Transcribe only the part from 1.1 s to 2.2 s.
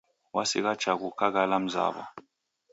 kaghala mzawo